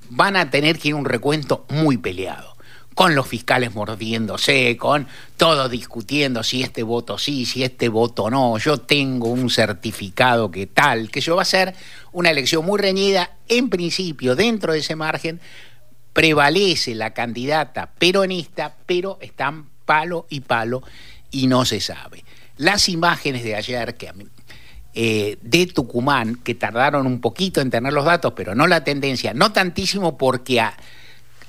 van 0.09 0.35
a 0.35 0.49
tener 0.49 0.77
que 0.77 0.89
ir 0.89 0.95
un 0.95 1.05
recuento 1.05 1.65
muy 1.69 1.95
peleado 1.95 2.57
con 2.93 3.15
los 3.15 3.25
fiscales 3.25 3.73
mordiéndose, 3.73 4.75
con 4.75 5.07
todo 5.37 5.69
discutiendo 5.69 6.43
si 6.43 6.61
este 6.61 6.83
voto 6.83 7.17
sí, 7.17 7.45
si 7.45 7.63
este 7.63 7.87
voto 7.87 8.29
no, 8.29 8.57
yo 8.57 8.79
tengo 8.79 9.29
un 9.29 9.49
certificado 9.49 10.51
que 10.51 10.67
tal, 10.67 11.09
que 11.09 11.21
yo 11.21 11.37
va 11.37 11.43
a 11.43 11.45
ser 11.45 11.73
una 12.11 12.31
elección 12.31 12.65
muy 12.65 12.77
reñida, 12.77 13.31
en 13.47 13.69
principio, 13.69 14.35
dentro 14.35 14.73
de 14.73 14.79
ese 14.79 14.97
margen, 14.97 15.39
prevalece 16.13 16.95
la 16.95 17.13
candidata 17.13 17.91
peronista, 17.97 18.75
pero 18.85 19.17
están 19.21 19.67
palo 19.85 20.25
y 20.29 20.41
palo 20.41 20.83
y 21.31 21.47
no 21.47 21.65
se 21.65 21.79
sabe. 21.79 22.23
Las 22.57 22.89
imágenes 22.89 23.43
de 23.43 23.55
ayer 23.55 23.95
que 23.95 24.11
eh, 24.93 25.37
de 25.41 25.67
Tucumán, 25.67 26.35
que 26.35 26.53
tardaron 26.53 27.07
un 27.07 27.21
poquito 27.21 27.61
en 27.61 27.69
tener 27.69 27.93
los 27.93 28.05
datos, 28.05 28.33
pero 28.35 28.55
no 28.55 28.67
la 28.67 28.83
tendencia, 28.83 29.33
no 29.33 29.53
tantísimo 29.53 30.17
porque 30.17 30.59
a, 30.59 30.75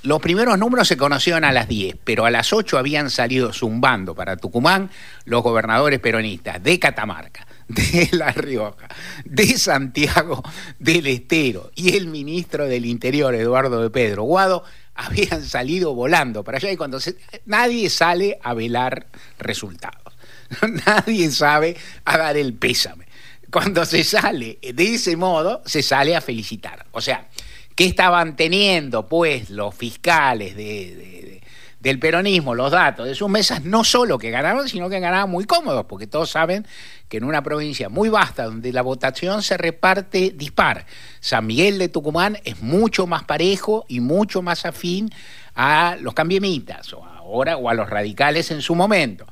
los 0.02 0.20
primeros 0.20 0.58
números 0.58 0.88
se 0.88 0.96
conocieron 0.96 1.44
a 1.44 1.52
las 1.52 1.68
10, 1.68 1.96
pero 2.02 2.24
a 2.24 2.30
las 2.30 2.52
8 2.52 2.78
habían 2.78 3.10
salido 3.10 3.52
zumbando 3.52 4.14
para 4.14 4.36
Tucumán 4.36 4.90
los 5.24 5.42
gobernadores 5.42 6.00
peronistas 6.00 6.62
de 6.62 6.78
Catamarca, 6.78 7.46
de 7.68 8.08
La 8.12 8.32
Rioja, 8.32 8.88
de 9.24 9.56
Santiago 9.58 10.42
del 10.78 11.06
Estero 11.06 11.70
y 11.74 11.96
el 11.96 12.08
ministro 12.08 12.66
del 12.66 12.86
Interior, 12.86 13.34
Eduardo 13.34 13.82
de 13.82 13.90
Pedro 13.90 14.24
Guado, 14.24 14.64
habían 14.94 15.42
salido 15.44 15.94
volando 15.94 16.44
para 16.44 16.58
allá 16.58 16.70
y 16.70 16.76
cuando 16.76 16.98
nadie 17.46 17.88
sale 17.88 18.38
a 18.42 18.54
velar 18.54 19.06
resultados, 19.38 20.14
nadie 20.86 21.30
sabe 21.30 21.76
a 22.04 22.18
dar 22.18 22.36
el 22.36 22.54
pésame. 22.54 23.06
Cuando 23.50 23.84
se 23.84 24.02
sale 24.02 24.58
de 24.62 24.94
ese 24.94 25.14
modo, 25.14 25.62
se 25.66 25.82
sale 25.82 26.16
a 26.16 26.22
felicitar. 26.22 26.86
O 26.92 27.02
sea, 27.02 27.28
¿Qué 27.74 27.86
estaban 27.86 28.36
teniendo, 28.36 29.08
pues, 29.08 29.50
los 29.50 29.74
fiscales 29.74 30.54
del 30.56 31.98
peronismo, 31.98 32.54
los 32.54 32.70
datos 32.70 33.06
de 33.06 33.14
sus 33.14 33.28
mesas, 33.28 33.64
no 33.64 33.82
solo 33.82 34.18
que 34.18 34.30
ganaron, 34.30 34.68
sino 34.68 34.88
que 34.88 35.00
ganaban 35.00 35.30
muy 35.30 35.46
cómodos, 35.46 35.86
porque 35.86 36.06
todos 36.06 36.30
saben 36.30 36.66
que 37.08 37.16
en 37.16 37.24
una 37.24 37.42
provincia 37.42 37.88
muy 37.88 38.08
vasta, 38.08 38.44
donde 38.44 38.72
la 38.72 38.82
votación 38.82 39.42
se 39.42 39.56
reparte 39.56 40.32
dispar, 40.34 40.86
San 41.20 41.46
Miguel 41.46 41.78
de 41.78 41.88
Tucumán 41.88 42.38
es 42.44 42.62
mucho 42.62 43.06
más 43.06 43.24
parejo 43.24 43.84
y 43.88 44.00
mucho 44.00 44.42
más 44.42 44.64
afín 44.64 45.10
a 45.54 45.96
los 46.00 46.14
cambiemitas, 46.14 46.92
o 46.92 47.04
ahora, 47.04 47.56
o 47.56 47.68
a 47.68 47.74
los 47.74 47.90
radicales 47.90 48.50
en 48.50 48.62
su 48.62 48.74
momento. 48.74 49.26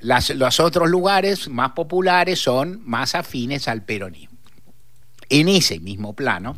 los 0.00 0.60
otros 0.60 0.88
lugares 0.90 1.48
más 1.48 1.70
populares 1.72 2.40
son 2.40 2.80
más 2.84 3.14
afines 3.14 3.68
al 3.68 3.82
peronismo. 3.82 4.36
En 5.28 5.48
ese 5.48 5.80
mismo 5.80 6.12
plano, 6.12 6.56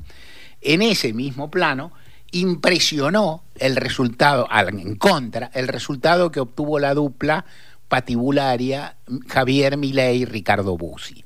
en 0.61 0.83
ese 0.83 1.13
mismo 1.13 1.51
plano, 1.51 1.93
impresionó 2.31 3.45
el 3.55 3.77
resultado, 3.77 4.49
en 4.51 4.97
contra, 4.97 5.51
el 5.55 5.69
resultado 5.69 6.31
que 6.31 6.41
obtuvo 6.41 6.79
la 6.79 6.95
dupla 6.95 7.45
patibularia 7.89 8.97
Javier 9.29 9.77
Milei 9.77 10.25
Ricardo 10.25 10.77
Bussi. 10.77 11.25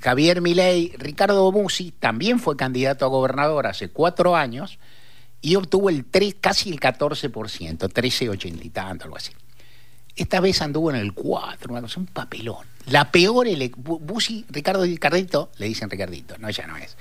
Javier 0.00 0.40
Milei, 0.40 0.92
Ricardo 0.98 1.50
Bussi 1.50 1.92
también 1.92 2.38
fue 2.38 2.56
candidato 2.56 3.06
a 3.06 3.08
gobernador 3.08 3.66
hace 3.66 3.88
cuatro 3.88 4.36
años 4.36 4.78
y 5.40 5.56
obtuvo 5.56 5.88
el 5.88 6.04
3, 6.04 6.36
casi 6.40 6.70
el 6.70 6.80
14%, 6.80 7.30
13,80 7.30 8.64
y 8.64 8.70
tanto, 8.70 9.04
algo 9.04 9.16
así. 9.16 9.32
Esta 10.16 10.40
vez 10.40 10.62
anduvo 10.62 10.90
en 10.90 10.96
el 10.96 11.12
4, 11.12 11.72
una 11.72 11.82
cosa, 11.82 12.00
un 12.00 12.06
papelón. 12.06 12.66
La 12.86 13.10
peor. 13.10 13.46
Bussi, 13.76 14.44
Ricardo 14.50 14.84
Ricardito, 14.84 15.50
le 15.58 15.66
dicen 15.66 15.88
Ricardito, 15.90 16.36
no, 16.38 16.50
ya 16.50 16.66
no 16.66 16.76
es. 16.76 16.96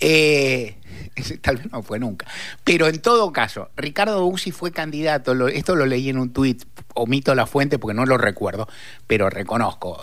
Eh, 0.00 0.76
tal 1.40 1.56
vez 1.56 1.72
no 1.72 1.82
fue 1.82 1.98
nunca. 1.98 2.26
Pero 2.62 2.88
en 2.88 3.00
todo 3.00 3.32
caso, 3.32 3.70
Ricardo 3.76 4.22
Bussi 4.24 4.50
fue 4.50 4.70
candidato, 4.70 5.48
esto 5.48 5.74
lo 5.74 5.86
leí 5.86 6.10
en 6.10 6.18
un 6.18 6.32
tuit, 6.32 6.64
omito 6.94 7.34
la 7.34 7.46
fuente 7.46 7.78
porque 7.78 7.94
no 7.94 8.04
lo 8.04 8.18
recuerdo, 8.18 8.68
pero 9.06 9.30
reconozco, 9.30 10.02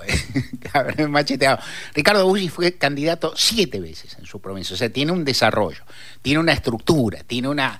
macheteado. 1.10 1.60
Ricardo 1.94 2.26
Bussi 2.26 2.50
fue 2.50 2.74
candidato 2.74 3.34
siete 3.36 3.80
veces 3.80 4.18
en 4.18 4.26
su 4.26 4.42
provincia, 4.42 4.74
o 4.74 4.78
sea, 4.78 4.90
tiene 4.90 5.12
un 5.12 5.24
desarrollo, 5.24 5.84
tiene 6.22 6.40
una 6.40 6.54
estructura, 6.54 7.20
tiene 7.26 7.48
una, 7.48 7.80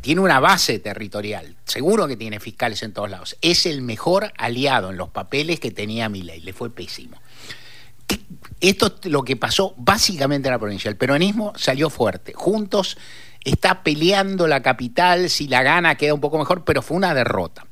tiene 0.00 0.20
una 0.20 0.40
base 0.40 0.78
territorial, 0.80 1.56
seguro 1.64 2.08
que 2.08 2.16
tiene 2.16 2.40
fiscales 2.40 2.82
en 2.82 2.92
todos 2.92 3.08
lados. 3.08 3.36
Es 3.40 3.66
el 3.66 3.82
mejor 3.82 4.32
aliado 4.36 4.90
en 4.90 4.96
los 4.96 5.10
papeles 5.10 5.60
que 5.60 5.70
tenía 5.70 6.08
Milei, 6.08 6.40
le 6.40 6.52
fue 6.52 6.74
pésimo. 6.74 7.20
Esto 8.60 8.86
es 8.86 9.10
lo 9.10 9.22
que 9.22 9.36
pasó 9.36 9.74
básicamente 9.76 10.48
en 10.48 10.52
la 10.52 10.58
provincia. 10.58 10.88
El 10.88 10.96
peronismo 10.96 11.52
salió 11.56 11.90
fuerte. 11.90 12.32
Juntos 12.34 12.96
está 13.44 13.84
peleando 13.84 14.48
la 14.48 14.62
capital, 14.62 15.30
si 15.30 15.46
la 15.46 15.62
gana 15.62 15.94
queda 15.96 16.14
un 16.14 16.20
poco 16.20 16.38
mejor, 16.38 16.64
pero 16.64 16.82
fue 16.82 16.96
una 16.96 17.14
derrota. 17.14 17.66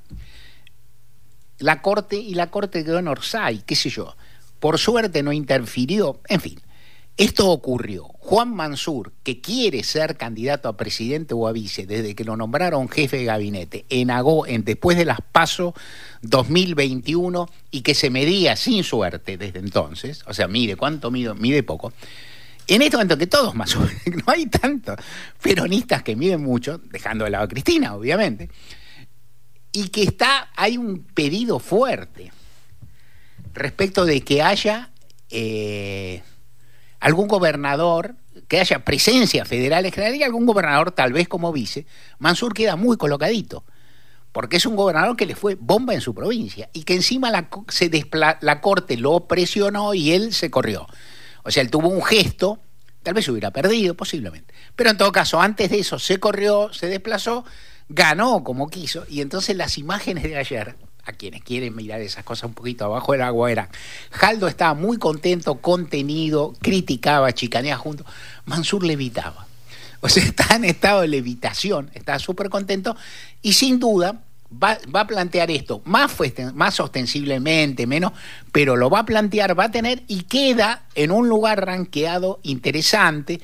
La 1.59 1.83
corte 1.83 2.16
y 2.16 2.35
la 2.35 2.50
corte 2.50 2.85
quedó 2.85 2.99
en 2.99 3.09
Orsay, 3.09 3.62
qué 3.62 3.75
sé 3.75 3.90
yo. 3.90 4.16
Por 4.61 4.78
suerte 4.78 5.23
no 5.23 5.33
interfirió, 5.33 6.21
en 6.28 6.40
fin. 6.40 6.61
Esto 7.16 7.49
ocurrió. 7.49 8.09
Juan 8.18 8.54
Mansur, 8.54 9.12
que 9.23 9.40
quiere 9.40 9.85
ser 9.85 10.16
candidato 10.16 10.68
a 10.68 10.76
presidente 10.76 11.35
o 11.35 11.47
a 11.47 11.52
vice 11.52 11.87
desde 11.87 12.14
que 12.14 12.25
lo 12.25 12.37
nombraron 12.37 12.88
jefe 12.88 13.18
de 13.18 13.25
gabinete 13.25 13.85
en, 13.88 14.11
en 14.11 14.64
después 14.64 14.97
de 14.97 15.04
las 15.04 15.18
PASO 15.21 15.75
2021 16.23 17.49
y 17.71 17.83
que 17.83 17.94
se 17.94 18.11
medía 18.11 18.56
sin 18.56 18.83
suerte 18.83 19.37
desde 19.37 19.61
entonces, 19.61 20.23
o 20.26 20.35
sea, 20.35 20.49
mide 20.49 20.75
cuánto 20.75 21.11
mide, 21.11 21.35
mide 21.35 21.62
poco. 21.62 21.92
En 22.66 22.83
este 22.83 22.97
momento 22.97 23.18
que 23.18 23.26
todos 23.26 23.54
más 23.54 23.76
no 23.76 24.23
hay 24.26 24.47
tantos 24.47 24.97
peronistas 25.40 26.02
que 26.02 26.16
miden 26.16 26.42
mucho, 26.42 26.78
dejando 26.78 27.25
de 27.25 27.30
lado 27.30 27.44
a 27.44 27.49
Cristina, 27.49 27.94
obviamente, 27.94 28.49
y 29.71 29.88
que 29.88 30.02
está, 30.02 30.50
hay 30.56 30.78
un 30.78 31.04
pedido 31.04 31.59
fuerte 31.59 32.33
respecto 33.52 34.04
de 34.04 34.23
que 34.23 34.42
haya 34.42 34.90
eh, 35.28 36.23
algún 37.05 37.29
gobernador, 37.29 38.15
que 38.49 38.61
haya 38.61 38.83
presencia 38.83 39.45
federal 39.45 39.85
en 39.85 39.93
general 39.93 40.17
y 40.17 40.23
algún 40.23 40.47
gobernador 40.47 40.91
tal 40.91 41.13
vez 41.13 41.29
como 41.29 41.53
vice, 41.53 41.85
Mansur 42.19 42.55
queda 42.55 42.77
muy 42.77 42.97
colocadito, 42.97 43.63
porque 44.33 44.57
es 44.57 44.65
un 44.65 44.75
gobernador 44.75 45.15
que 45.15 45.27
le 45.27 45.37
fue 45.37 45.55
bomba 45.55 45.93
en 45.93 46.01
su 46.01 46.15
provincia 46.15 46.71
y 46.73 46.85
que 46.85 46.95
encima 46.95 47.31
la, 47.31 47.51
se 47.69 47.91
la 48.41 48.61
corte 48.63 48.97
lo 48.97 49.29
presionó 49.29 49.93
y 49.93 50.13
él 50.13 50.33
se 50.33 50.51
corrió. 50.51 50.87
O 51.43 51.51
sea, 51.51 51.63
él 51.63 51.71
tuvo 51.71 51.89
un 51.89 52.03
gesto, 52.03 52.59
tal 53.03 53.13
vez 53.13 53.29
hubiera 53.29 53.51
perdido, 53.51 53.95
posiblemente. 53.95 54.55
Pero 54.75 54.89
en 54.89 54.97
todo 54.97 55.13
caso, 55.13 55.43
antes 55.43 55.69
de 55.69 55.81
eso 55.81 55.99
se 55.99 56.19
corrió, 56.19 56.73
se 56.73 56.87
desplazó, 56.87 57.45
ganó 57.91 58.43
como 58.43 58.71
quiso 58.71 59.05
y 59.11 59.21
entonces 59.21 59.59
las 59.59 59.77
imágenes 59.77 60.23
de 60.23 60.39
ayer 60.39 60.75
a 61.07 61.13
quienes 61.13 61.43
quieren 61.43 61.75
mirar 61.77 62.01
esas 62.01 62.25
cosas 62.25 62.45
un 62.45 62.55
poquito 62.55 62.85
abajo 62.85 63.13
del 63.13 63.23
agua 63.23 63.51
era, 63.51 63.69
Jaldo 64.11 64.49
estaba 64.49 64.75
muy 64.75 64.97
contento, 64.97 65.57
contenido, 65.57 66.55
criticaba, 66.61 67.33
chicaneaba 67.33 67.79
junto, 67.79 68.05
Mansur 68.47 68.85
levitaba. 68.85 69.47
O 70.01 70.09
sea, 70.09 70.23
está 70.25 70.57
en 70.57 70.65
estado 70.65 71.03
de 71.03 71.09
levitación, 71.09 71.91
está 71.95 72.19
súper 72.19 72.51
contento 72.51 72.97
y 73.43 73.55
sin 73.55 73.79
duda 73.79 74.21
va, 74.63 74.79
va, 74.95 75.01
a 75.01 75.07
plantear 75.07 75.51
esto 75.51 75.83
más, 75.85 76.17
más 76.55 76.81
ostensiblemente, 76.81 77.87
menos, 77.87 78.13
pero 78.53 78.77
lo 78.77 78.91
va 78.91 79.01
a 79.01 79.07
plantear, 79.07 79.59
va 79.59 79.65
a 79.65 79.71
tener 79.71 80.03
y 80.09 80.23
queda 80.23 80.83
en 80.95 81.11
un 81.11 81.29
lugar 81.29 81.65
ranqueado 81.65 82.41
interesante 82.43 83.41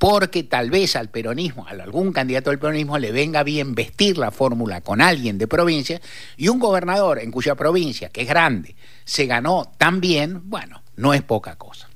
porque 0.00 0.44
tal 0.44 0.70
vez 0.70 0.96
al 0.96 1.10
peronismo, 1.10 1.66
a 1.66 1.72
algún 1.72 2.10
candidato 2.10 2.48
del 2.48 2.58
peronismo 2.58 2.96
le 2.96 3.12
venga 3.12 3.42
bien 3.42 3.74
vestir 3.74 4.16
la 4.16 4.30
fórmula 4.30 4.80
con 4.80 5.02
alguien 5.02 5.36
de 5.36 5.46
provincia 5.46 6.00
y 6.38 6.48
un 6.48 6.58
gobernador 6.58 7.18
en 7.18 7.30
cuya 7.30 7.54
provincia, 7.54 8.08
que 8.08 8.22
es 8.22 8.26
grande, 8.26 8.74
se 9.04 9.26
ganó 9.26 9.70
tan 9.76 10.00
bien, 10.00 10.48
bueno, 10.48 10.82
no 10.96 11.12
es 11.12 11.20
poca 11.20 11.56
cosa. 11.56 11.90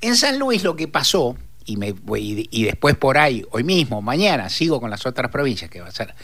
En 0.00 0.14
San 0.14 0.38
Luis 0.38 0.62
lo 0.62 0.76
que 0.76 0.86
pasó, 0.86 1.36
y, 1.64 1.76
me, 1.76 1.92
después 1.92 2.94
por 2.94 3.18
ahí, 3.18 3.44
hoy 3.50 3.64
mismo, 3.64 4.00
mañana, 4.00 4.48
sigo 4.48 4.80
con 4.80 4.88
las 4.88 5.04
otras 5.04 5.32
provincias 5.32 5.68
que 5.68 5.80
va 5.80 5.88
a 5.88 5.90
ser, 5.90 6.14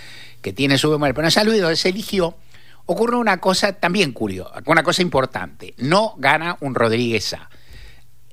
que 0.40 0.52
tiene 0.52 0.78
su 0.78 0.88
memoria, 0.92 1.12
pero 1.12 1.26
en 1.26 1.32
San 1.32 1.48
Luis 1.48 1.60
donde 1.60 1.74
se 1.74 1.88
eligió, 1.88 2.36
ocurre 2.84 3.16
una 3.16 3.38
cosa 3.38 3.72
también 3.72 4.12
curiosa, 4.12 4.62
una 4.64 4.84
cosa 4.84 5.02
importante, 5.02 5.74
no 5.78 6.14
gana 6.18 6.56
un 6.60 6.76
Rodríguez 6.76 7.34
A 7.34 7.50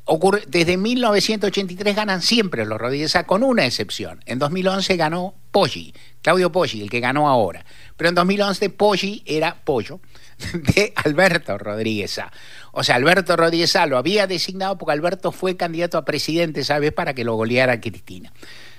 ocurre, 0.06 0.44
desde 0.48 0.78
1983 0.78 1.96
ganan 1.96 2.22
siempre 2.22 2.66
los 2.66 2.80
Rodríguez 2.80 3.16
A, 3.16 3.26
con 3.26 3.44
una 3.44 3.66
excepción. 3.66 4.22
En 4.26 4.40
2011 4.40 4.96
ganó 4.98 5.36
Poggi, 5.52 5.94
Claudio 6.22 6.52
Poggi, 6.52 6.82
el 6.82 6.90
que 6.90 7.00
ganó 7.00 7.30
ahora. 7.30 7.66
Pero 7.96 8.10
en 8.10 8.16
2011 8.16 8.70
Poggi 8.72 9.24
era 9.26 9.64
pollo 9.64 10.00
de 10.54 10.94
Alberto 10.96 11.58
Rodríguez 11.58 12.20
A. 12.20 12.32
O 12.72 12.84
sea, 12.84 12.96
Alberto 12.96 13.36
Rodríguez 13.36 13.76
A 13.76 13.86
lo 13.86 13.98
había 13.98 14.28
designado 14.28 14.78
porque 14.78 14.94
Alberto 14.94 15.32
fue 15.32 15.56
candidato 15.56 15.98
a 15.98 16.06
presidente, 16.06 16.64
¿sabes? 16.64 16.92
Para 16.92 17.14
que 17.14 17.24
lo 17.24 17.36
goleara 17.36 17.80
Cristina. 17.80 18.34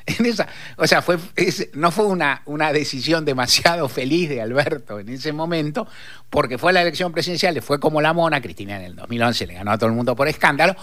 En 0.19 0.27
esa, 0.27 0.47
o 0.77 0.87
sea, 0.87 1.03
no 1.73 1.91
fue 1.91 2.05
una, 2.05 2.43
una 2.45 2.75
decisión 2.75 3.25
demasiado 3.25 3.89
feliz 3.89 4.29
de 4.29 4.43
Alberto 4.43 5.01
en 5.01 5.09
ese 5.09 5.33
momento, 5.33 5.87
porque 6.29 6.59
fue 6.59 6.75
la 6.75 6.83
elección 6.83 7.11
presidencial, 7.13 7.55
le 7.55 7.63
fue 7.63 7.81
como 7.81 8.03
la 8.03 8.13
mona, 8.13 8.43
Cristina 8.43 8.77
en 8.77 8.85
el 8.85 8.97
2011 8.97 9.47
le 9.47 9.55
ganó 9.55 9.73
a 9.73 9.79
todo 9.79 9.89
el 9.89 9.97
mundo 9.97 10.15
por 10.15 10.29
escándalo, 10.29 10.77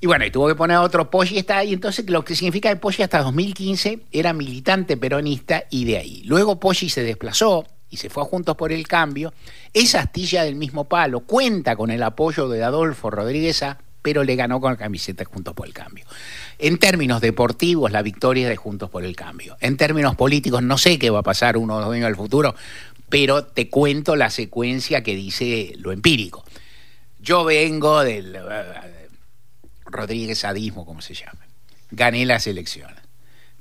y 0.00 0.06
bueno, 0.06 0.24
y 0.24 0.30
tuvo 0.30 0.48
que 0.48 0.54
poner 0.54 0.78
otro 0.78 1.10
Poggi 1.10 1.38
está 1.38 1.58
ahí. 1.58 1.72
Entonces, 1.72 2.08
lo 2.08 2.24
que 2.24 2.34
significa 2.34 2.68
que 2.70 2.76
Poggi 2.76 3.02
hasta 3.02 3.22
2015 3.22 4.00
era 4.12 4.32
militante 4.32 4.96
peronista 4.96 5.64
y 5.70 5.84
de 5.84 5.98
ahí. 5.98 6.22
Luego 6.24 6.58
Poggi 6.58 6.88
se 6.88 7.02
desplazó 7.02 7.66
y 7.90 7.96
se 7.96 8.10
fue 8.10 8.22
a 8.22 8.26
Juntos 8.26 8.56
por 8.56 8.72
el 8.72 8.86
Cambio. 8.88 9.32
Esa 9.72 10.00
astilla 10.00 10.44
del 10.44 10.56
mismo 10.56 10.88
palo 10.88 11.20
cuenta 11.20 11.76
con 11.76 11.90
el 11.90 12.02
apoyo 12.02 12.48
de 12.48 12.64
Adolfo 12.64 13.10
Rodríguez 13.10 13.64
pero 14.02 14.22
le 14.22 14.36
ganó 14.36 14.60
con 14.60 14.72
la 14.72 14.76
camiseta 14.76 15.24
Juntos 15.24 15.54
por 15.54 15.66
el 15.66 15.72
Cambio. 15.72 16.04
En 16.58 16.78
términos 16.78 17.20
deportivos, 17.20 17.90
la 17.90 18.02
victoria 18.02 18.44
es 18.44 18.48
de 18.50 18.56
Juntos 18.56 18.90
por 18.90 19.04
el 19.04 19.16
Cambio. 19.16 19.56
En 19.60 19.76
términos 19.76 20.14
políticos, 20.14 20.62
no 20.62 20.78
sé 20.78 20.98
qué 20.98 21.10
va 21.10 21.20
a 21.20 21.24
pasar 21.24 21.56
uno 21.56 21.76
o 21.76 21.80
dos 21.80 21.92
años 21.92 22.08
el 22.08 22.16
futuro, 22.16 22.54
pero 23.08 23.44
te 23.44 23.68
cuento 23.68 24.16
la 24.16 24.30
secuencia 24.30 25.02
que 25.02 25.14
dice 25.14 25.74
lo 25.78 25.92
empírico. 25.92 26.44
Yo 27.20 27.44
vengo 27.44 28.02
del 28.02 28.38
Rodríguez 29.86 30.44
Adismo, 30.44 30.84
como 30.84 31.00
se 31.00 31.14
llama. 31.14 31.40
Gané 31.90 32.26
las 32.26 32.46
elecciones. 32.46 33.03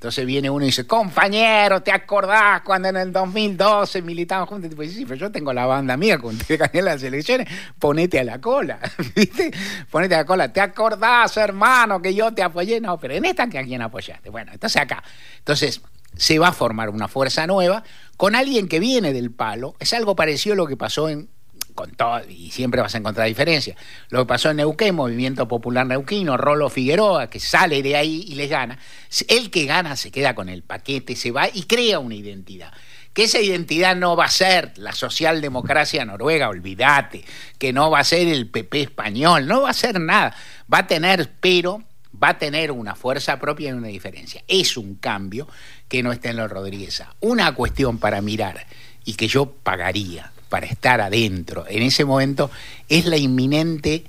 Entonces 0.04 0.26
viene 0.26 0.50
uno 0.50 0.66
y 0.66 0.68
dice, 0.68 0.86
compañero, 0.86 1.82
¿te 1.82 1.90
acordás 1.90 2.60
cuando 2.64 2.90
en 2.90 2.98
el 2.98 3.14
2012 3.14 4.02
militamos 4.02 4.50
juntos? 4.50 4.70
Y 4.78 4.90
sí, 4.90 5.06
pero 5.06 5.16
yo 5.16 5.32
tengo 5.32 5.54
la 5.54 5.66
banda 5.66 5.96
mía, 5.96 6.18
cuando 6.18 6.44
te 6.44 6.58
gané 6.58 6.82
las 6.82 7.02
elecciones, 7.04 7.48
ponete 7.80 8.20
a 8.20 8.26
la 8.26 8.42
cola, 8.42 8.80
¿viste? 9.16 9.50
Ponete 9.90 10.16
a 10.16 10.18
la 10.18 10.26
cola. 10.26 10.52
¿Te 10.52 10.60
acordás, 10.60 11.38
hermano, 11.38 12.02
que 12.02 12.14
yo 12.14 12.34
te 12.34 12.44
apoyé? 12.44 12.82
No, 12.82 13.00
pero 13.00 13.14
en 13.14 13.24
esta, 13.24 13.44
¿a 13.44 13.48
quién 13.48 13.82
apoyaste? 13.82 14.30
Bueno, 14.30 14.52
entonces 14.52 14.82
acá. 14.82 15.02
Entonces, 15.38 15.80
se 16.18 16.38
va 16.38 16.50
a 16.50 16.54
formar 16.54 16.90
una 16.90 17.08
fuerza 17.08 17.48
nueva 17.48 17.86
con 18.18 18.36
alguien 18.36 18.68
que 18.68 18.82
viene 18.82 19.14
del 19.14 19.32
palo. 19.32 19.78
Es 19.80 19.94
algo 19.94 20.18
parecido 20.18 20.52
a 20.52 20.58
lo 20.58 20.68
que 20.68 20.76
pasó 20.76 21.08
en 21.08 21.30
con 21.74 21.92
todo, 21.92 22.22
y 22.30 22.52
siempre 22.52 22.82
vas 22.82 22.96
a 22.96 22.98
encontrar 22.98 23.28
diferencias. 23.28 23.78
Lo 24.10 24.20
que 24.20 24.26
pasó 24.26 24.50
en 24.50 24.58
Neuquén, 24.58 24.96
Movimiento 24.96 25.48
Popular 25.48 25.86
Neuquino, 25.86 26.38
Rolo 26.38 26.70
Figueroa, 26.70 27.30
que 27.30 27.40
sale 27.40 27.82
de 27.82 27.96
ahí 27.96 28.26
y 28.28 28.36
les 28.36 28.50
gana. 28.50 28.80
El 29.28 29.52
que 29.52 29.66
gana 29.66 29.96
se 29.96 30.12
queda 30.12 30.36
con 30.36 30.50
el 30.50 30.64
paquete, 30.64 31.16
se 31.16 31.32
va 31.32 31.48
y 31.52 31.64
crea 31.64 32.00
una 32.00 32.16
identidad. 32.16 32.72
Que 33.14 33.26
esa 33.26 33.40
identidad 33.40 33.96
no 33.96 34.16
va 34.16 34.26
a 34.26 34.30
ser 34.30 34.74
la 34.78 34.92
socialdemocracia 34.92 36.04
noruega, 36.04 36.50
olvídate, 36.50 37.24
que 37.60 37.72
no 37.72 37.92
va 37.92 38.00
a 38.00 38.04
ser 38.04 38.28
el 38.28 38.50
PP 38.50 38.82
español, 38.82 39.46
no 39.46 39.62
va 39.62 39.70
a 39.70 39.74
ser 39.74 40.00
nada. 40.00 40.36
Va 40.72 40.80
a 40.80 40.88
tener, 40.88 41.30
pero 41.40 41.84
va 42.22 42.30
a 42.30 42.38
tener 42.40 42.72
una 42.72 42.96
fuerza 42.96 43.40
propia 43.40 43.70
y 43.70 43.74
una 43.74 43.88
diferencia. 43.88 44.44
Es 44.48 44.78
un 44.78 44.96
cambio 44.96 45.48
que 45.88 46.02
no 46.02 46.12
está 46.12 46.32
en 46.32 46.38
los 46.38 46.50
Rodríguez. 46.50 47.04
Una 47.20 47.54
cuestión 47.54 48.00
para 48.00 48.22
mirar 48.22 48.66
y 49.06 49.14
que 49.14 49.28
yo 49.28 49.46
pagaría 49.46 50.33
para 50.54 50.68
estar 50.68 51.02
adentro 51.02 51.66
en 51.68 51.82
ese 51.82 52.06
momento 52.06 52.52
es 52.88 53.08
la 53.08 53.18
inminente 53.18 54.04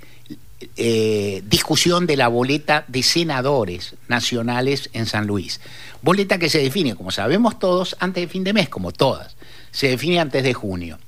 eh, 0.77 1.43
discusión 1.47 2.07
de 2.07 2.19
la 2.19 2.29
boleta 2.29 2.85
de 2.87 3.03
senadores 3.03 3.95
nacionales 4.09 4.91
en 4.93 5.07
San 5.07 5.27
Luis. 5.27 5.63
Boleta 6.03 6.37
que 6.37 6.51
se 6.51 6.59
define, 6.59 6.97
como 6.97 7.13
sabemos 7.13 7.59
todos, 7.59 7.97
antes 7.99 8.25
de 8.25 8.29
fin 8.29 8.45
de 8.45 8.53
mes, 8.53 8.69
como 8.69 8.93
todas. 8.93 9.37
Se 9.71 9.89
define 9.89 10.21
antes 10.21 10.43
de 10.43 10.53
junio. 10.53 10.99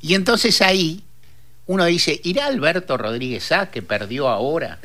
Y 0.00 0.14
entonces 0.14 0.62
ahí 0.62 1.02
uno 1.66 1.84
dice, 1.86 2.20
¿irá 2.22 2.46
Alberto 2.46 2.96
Rodríguez 2.96 3.50
A, 3.50 3.72
que 3.72 3.82
perdió 3.82 4.28
ahora, 4.28 4.78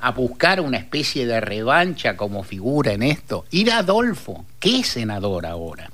a 0.00 0.10
buscar 0.10 0.60
una 0.60 0.78
especie 0.78 1.24
de 1.24 1.40
revancha 1.40 2.16
como 2.16 2.42
figura 2.42 2.94
en 2.94 3.04
esto? 3.04 3.44
¿Irá 3.52 3.78
Adolfo, 3.78 4.44
que 4.58 4.80
es 4.80 4.88
senador 4.88 5.46
ahora? 5.46 5.92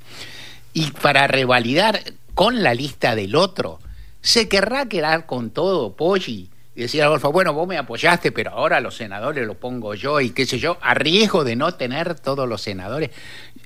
Y 0.73 0.91
para 0.93 1.27
revalidar 1.27 2.01
con 2.35 2.63
la 2.63 2.75
lista 2.75 3.15
del 3.15 3.37
otro, 3.37 3.79
¿se 4.21 4.49
querrá 4.49 4.87
quedar 4.87 5.27
con 5.27 5.51
todo, 5.51 5.95
Poggi? 5.97 6.51
Y 6.75 6.81
decir 6.81 7.03
Adolfo, 7.03 7.31
bueno, 7.31 7.53
vos 7.53 7.69
me 7.69 7.77
apoyaste, 7.77 8.33
pero 8.33 8.53
ahora 8.53 8.81
los 8.81 8.97
senadores 8.97 9.47
los 9.47 9.57
pongo 9.57 9.95
yo 9.95 10.21
y 10.21 10.31
qué 10.31 10.47
sé 10.47 10.59
yo, 10.59 10.79
a 10.81 10.95
riesgo 10.95 11.45
de 11.45 11.55
no 11.55 11.75
tener 11.75 12.19
todos 12.19 12.49
los 12.49 12.63
senadores. 12.63 13.11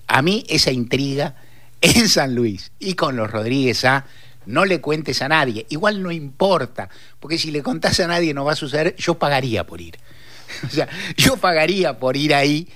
A 0.08 0.22
mí 0.22 0.44
esa 0.48 0.72
intriga 0.72 1.36
en 1.80 2.08
San 2.08 2.34
Luis 2.34 2.72
y 2.78 2.94
con 2.94 3.16
los 3.16 3.30
Rodríguez 3.30 3.84
A, 3.84 4.06
no 4.46 4.64
le 4.64 4.80
cuentes 4.80 5.22
a 5.22 5.28
nadie. 5.28 5.66
Igual 5.68 6.02
no 6.02 6.10
importa, 6.10 6.88
porque 7.20 7.38
si 7.38 7.50
le 7.50 7.62
contás 7.62 8.00
a 8.00 8.06
nadie 8.06 8.34
no 8.34 8.44
va 8.44 8.52
a 8.52 8.56
suceder, 8.56 8.94
yo 8.96 9.14
pagaría 9.14 9.64
por 9.64 9.80
ir. 9.80 9.98
O 10.64 10.70
sea, 10.70 10.88
yo 11.16 11.36
pagaría 11.36 11.98
por 11.98 12.16
ir 12.16 12.32
ahí 12.32 12.68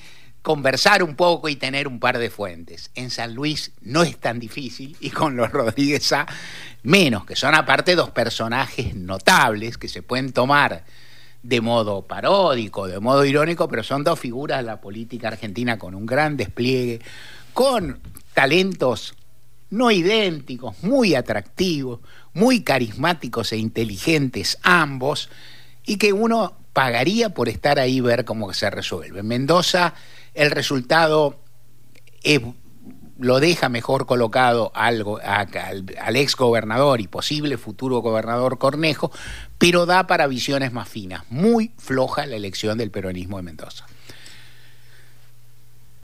conversar 0.43 1.03
un 1.03 1.17
poco 1.17 1.49
y 1.49 1.57
tener 1.57 1.87
un 1.87 2.01
par 2.01 2.19
de 2.19 2.31
fuentes. 2.31 2.91
En 2.95 3.11
San 3.11 3.35
Luis 3.35 3.73
no 3.81 4.03
es 4.03 4.19
tan 4.19 4.39
difícil 4.39 4.97
y 5.01 5.11
con 5.11 5.37
los 5.37 5.51
Rodríguez 5.51 6.13
A 6.13 6.27
menos, 6.83 7.25
que 7.27 7.37
son 7.37 7.55
aparte 7.55 7.95
dos 7.95 8.11
personajes 8.11 8.95
notables 8.95 9.77
que 9.77 9.89
se 9.89 10.03
pueden 10.03 10.33
tomar 10.33 10.85
de 11.43 11.61
modo 11.61 12.03
paródico, 12.03 12.87
de 12.87 13.01
modo 13.01 13.25
irónico, 13.25 13.69
pero 13.69 13.83
son 13.83 14.05
dos 14.05 14.19
figuras 14.19 14.59
de 14.59 14.65
la 14.65 14.81
política 14.81 15.29
argentina 15.29 15.79
con 15.79 15.95
un 15.95 16.07
gran 16.07 16.37
despliegue, 16.37 17.01
con 17.53 18.01
talentos 18.35 19.15
no 19.71 19.91
idénticos, 19.91 20.83
muy 20.83 21.15
atractivos, 21.15 22.01
muy 22.35 22.63
carismáticos 22.63 23.53
e 23.53 23.57
inteligentes 23.57 24.59
ambos, 24.63 25.31
y 25.87 25.97
que 25.97 26.13
uno 26.13 26.57
pagaría 26.73 27.31
por 27.31 27.49
estar 27.49 27.79
ahí 27.79 28.01
ver 28.01 28.25
cómo 28.25 28.53
se 28.53 28.69
resuelve. 28.71 29.23
Mendoza 29.23 29.95
el 30.35 30.51
resultado 30.51 31.41
lo 33.19 33.39
deja 33.39 33.69
mejor 33.69 34.07
colocado 34.07 34.73
al, 34.75 35.05
al, 35.23 36.17
ex 36.17 36.37
gobernador 36.37 37.01
y 37.01 37.07
posible 37.09 37.59
futuro 37.59 37.99
gobernador 37.99 38.59
Cornejo, 38.59 39.13
pero 39.59 39.85
da 39.87 40.07
para 40.07 40.27
visiones 40.27 40.73
más 40.73 40.89
finas. 40.89 41.25
Muy 41.29 41.73
floja 41.77 42.27
la 42.27 42.37
elección 42.37 42.79
del 42.79 42.91
peronismo 42.91 43.37
de 43.37 43.43
Mendoza. 43.43 43.87